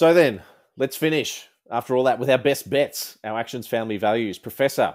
[0.00, 0.40] So then,
[0.78, 4.38] let's finish after all that with our best bets, our actions, family values.
[4.38, 4.94] Professor,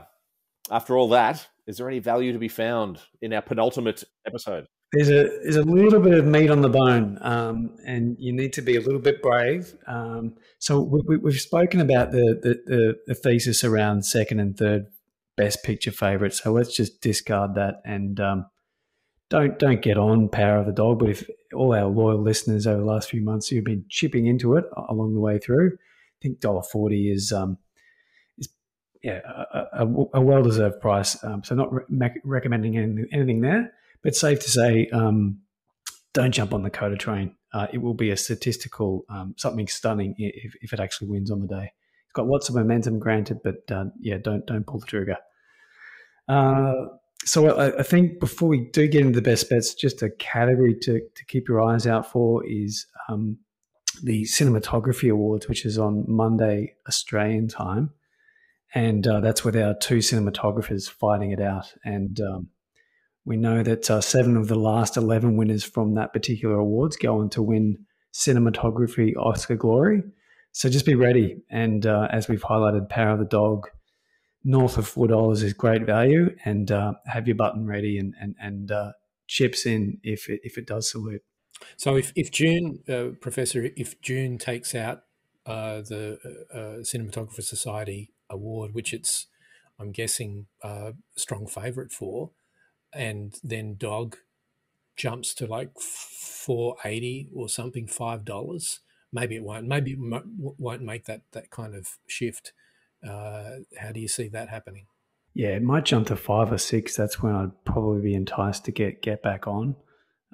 [0.71, 4.65] after all that, is there any value to be found in our penultimate episode?
[4.93, 8.53] There's a there's a little bit of meat on the bone, um, and you need
[8.53, 9.75] to be a little bit brave.
[9.85, 14.85] Um, so we, have spoken about the, the, the the thesis around second and third
[15.37, 16.41] best picture favorites.
[16.41, 18.47] So let's just discard that and um,
[19.29, 20.99] don't don't get on Power of the Dog.
[20.99, 24.55] But if all our loyal listeners over the last few months who've been chipping into
[24.55, 27.57] it along the way through, I think dollar forty is um,
[28.37, 28.49] is
[29.03, 29.21] yeah
[29.53, 31.21] a, a, a well deserved price.
[31.23, 35.39] Um, so not re- recommending anything, anything, there, but safe to say um,
[36.13, 37.35] don't jump on the Coda train.
[37.53, 41.39] Uh, it will be a statistical um, something stunning if, if it actually wins on
[41.39, 41.71] the day.
[42.05, 45.17] It's got lots of momentum, granted, but uh, yeah, don't don't pull the trigger.
[46.27, 46.73] Uh,
[47.25, 50.75] so I, I, think before we do get into the best bets, just a category
[50.81, 53.37] to, to keep your eyes out for is um,
[54.03, 57.89] the Cinematography Awards, which is on Monday Australian time,
[58.75, 61.73] and uh, that's with our two cinematographers fighting it out.
[61.83, 62.49] And um,
[63.25, 67.19] we know that uh, seven of the last eleven winners from that particular awards go
[67.21, 70.03] on to win cinematography Oscar glory.
[70.51, 71.41] So just be ready.
[71.49, 73.67] And uh, as we've highlighted, Power of the Dog
[74.45, 78.35] north of four dollars is great value, and uh, have your button ready and and
[78.39, 78.93] and uh,
[79.27, 81.23] chips in if it if it does salute.
[81.77, 85.03] So if if Dune, uh, Professor, if Dune takes out
[85.45, 86.19] uh, the
[86.53, 89.27] uh, uh, Cinematographer Society award, which it's
[89.79, 92.31] I'm guessing a strong favourite for,
[92.93, 94.17] and then Dog
[94.95, 98.79] jumps to like four eighty or something, five dollars.
[99.11, 99.67] Maybe it won't.
[99.67, 102.53] Maybe it won't make that that kind of shift.
[103.07, 104.87] Uh, how do you see that happening?
[105.33, 106.95] Yeah, it might jump to five or six.
[106.95, 109.75] That's when I'd probably be enticed to get get back on.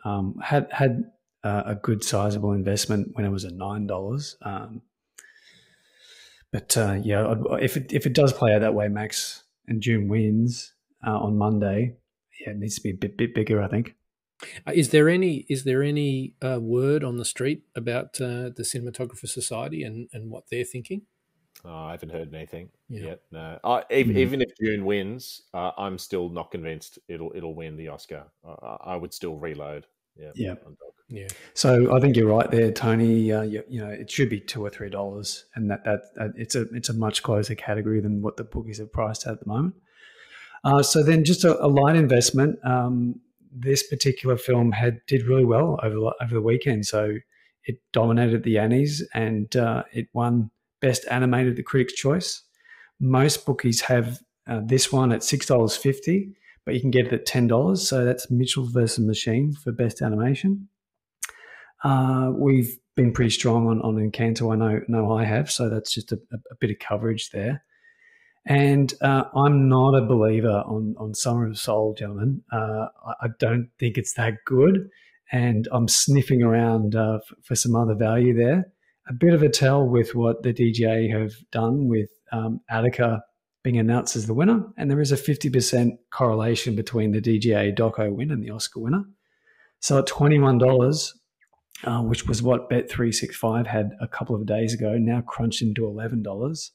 [0.05, 1.05] Um, had had
[1.43, 4.37] uh, a good sizable investment when it was at nine dollars.
[4.43, 4.83] Um,
[6.51, 9.81] but uh, yeah, I'd, if it if it does play out that way, Max and
[9.81, 10.73] Dune wins
[11.05, 11.95] uh, on Monday,
[12.39, 13.95] yeah, it needs to be a bit bit bigger, I think.
[14.67, 19.27] Uh, is there any is there any uh, word on the street about the Cinematographer
[19.27, 21.03] Society and, and what they're thinking?
[21.63, 23.01] Oh, I haven't heard anything yeah.
[23.01, 23.21] yet.
[23.31, 24.19] No, I, even, mm.
[24.19, 28.23] even, if Dune wins, uh, I'm still not convinced it'll it'll win the Oscar.
[28.47, 29.85] Uh, I would still reload.
[30.17, 30.55] Yeah, yeah,
[31.07, 31.27] yeah.
[31.53, 33.31] So I think you're right there, Tony.
[33.31, 36.31] Uh, you, you, know, it should be two or three dollars, and that, that, that
[36.35, 39.39] it's a it's a much closer category than what the bookies are priced at, at
[39.41, 39.75] the moment.
[40.63, 42.57] Uh, so then, just a, a light investment.
[42.65, 43.21] Um,
[43.53, 47.17] this particular film had did really well over over the weekend, so
[47.65, 50.49] it dominated the Annies and uh, it won
[50.81, 52.43] Best Animated, the Critics' Choice.
[52.99, 57.13] Most bookies have uh, this one at six dollars fifty, but you can get it
[57.13, 57.87] at ten dollars.
[57.87, 60.67] So that's Mitchell versus Machine for Best Animation.
[61.83, 64.51] Uh, we've been pretty strong on on Encanto.
[64.51, 65.49] I know, know I have.
[65.49, 67.63] So that's just a, a bit of coverage there.
[68.45, 72.43] And uh, I'm not a believer on on Summer of Soul, gentlemen.
[72.51, 72.87] Uh,
[73.21, 74.89] I, don't think it's that good,
[75.31, 78.71] and I'm sniffing around uh, for, for some other value there
[79.11, 83.21] a bit of a tell with what the DGA have done with um, Attica
[83.61, 88.09] being announced as the winner, and there is a 50% correlation between the DGA Doco
[88.09, 89.03] win and the Oscar winner.
[89.81, 91.11] So at $21,
[91.83, 96.69] uh, which was what Bet365 had a couple of days ago, now crunched into $11,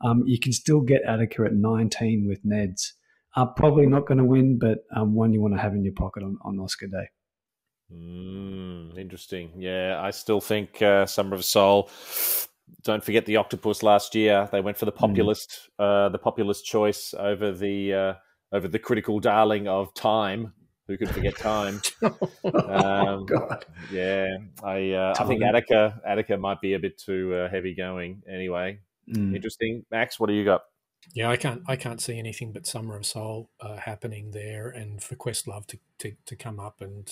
[0.00, 2.94] um, you can still get Attica at 19 with Neds.
[3.36, 5.94] Uh, probably not going to win, but um, one you want to have in your
[5.94, 7.10] pocket on, on Oscar day.
[7.92, 9.52] Mm, interesting.
[9.56, 11.90] Yeah, I still think uh, Summer of Soul.
[12.82, 14.48] Don't forget the Octopus last year.
[14.50, 14.98] They went for the hmm.
[14.98, 16.06] populist, mm.
[16.06, 18.14] uh, the populist choice over the uh,
[18.52, 20.52] over the critical darling of time.
[20.88, 21.80] Who could forget time?
[22.02, 23.64] oh, um, God.
[23.92, 28.22] Yeah, I uh, I think Attica Attica might be a bit too uh, heavy going.
[28.28, 29.34] Anyway, mm.
[29.34, 29.84] interesting.
[29.90, 30.62] Max, what do you got?
[31.14, 35.02] Yeah, I can't I can't see anything but Summer of Soul uh, happening there, and
[35.02, 37.10] for Questlove to, to to come up and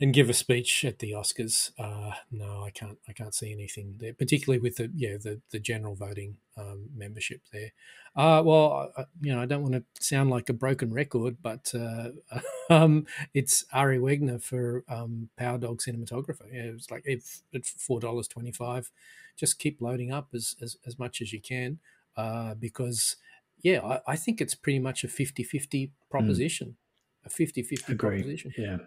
[0.00, 1.70] and give a speech at the Oscars.
[1.78, 2.98] Uh, no, I can't.
[3.08, 7.40] I can't see anything there, particularly with the yeah the the general voting um, membership
[7.52, 7.72] there.
[8.16, 11.72] Uh, well, I, you know, I don't want to sound like a broken record, but
[11.74, 12.10] uh,
[12.70, 16.46] um, it's Ari Wegner for um, Power Dog Cinematographer.
[16.52, 18.90] Yeah, it was like at four dollars twenty five.
[19.36, 21.78] Just keep loading up as as, as much as you can,
[22.16, 23.16] uh, because
[23.62, 26.76] yeah, I, I, think it's pretty much a 50-50 proposition.
[27.24, 27.26] Mm.
[27.26, 28.52] A 50-50 proposition.
[28.56, 28.78] Yeah.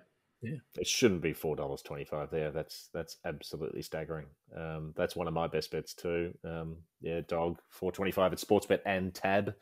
[0.42, 2.52] Yeah, it shouldn't be four dollars twenty five there.
[2.52, 4.28] That's that's absolutely staggering.
[4.56, 6.34] Um, that's one of my best bets too.
[6.44, 9.56] Um, yeah, dog four twenty five at Sportsbet and Tab.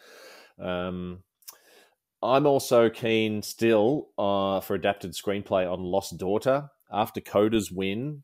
[0.60, 1.20] Um,
[2.22, 8.24] I'm also keen still uh, for adapted screenplay on Lost Daughter after Coda's win.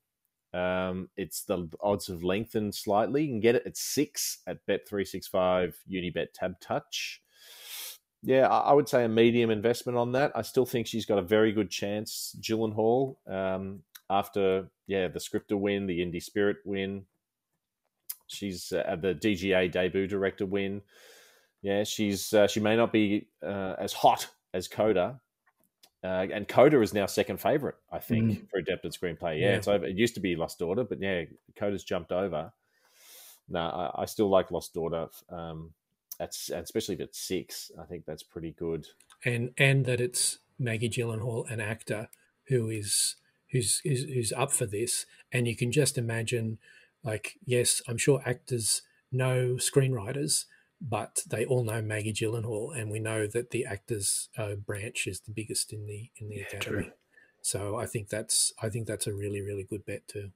[0.53, 3.23] Um, it's the odds have lengthened slightly.
[3.23, 7.21] You can get it at six at Bet three six five Unibet Tab Touch.
[8.21, 10.33] Yeah, I would say a medium investment on that.
[10.35, 12.35] I still think she's got a very good chance.
[12.41, 17.05] Gyllenhaal, um, after yeah the Scripter win, the Indie Spirit win,
[18.27, 20.81] she's uh, the DGA debut director win.
[21.61, 25.19] Yeah, she's uh, she may not be uh, as hot as Coda,
[26.03, 28.49] uh, and Coda is now second favorite, I think, mm.
[28.49, 29.39] for adapted screenplay.
[29.39, 29.61] Yeah, yeah.
[29.61, 31.23] So it used to be Lost Daughter, but yeah,
[31.55, 32.51] Coda's jumped over.
[33.49, 35.07] No, I, I still like Lost Daughter.
[35.29, 35.73] Um,
[36.19, 37.71] that's especially if it's six.
[37.81, 38.87] I think that's pretty good.
[39.25, 42.09] And and that it's Maggie Gyllenhaal, an actor
[42.47, 43.15] who is
[43.51, 46.59] who's who's, who's up for this, and you can just imagine,
[47.03, 50.45] like, yes, I'm sure actors know screenwriters,
[50.81, 55.21] but they all know Maggie Gyllenhaal, and we know that the actors uh, branch is
[55.21, 56.83] the biggest in the in the yeah, academy.
[56.83, 56.93] True.
[57.41, 60.31] So I think that's I think that's a really really good bet too.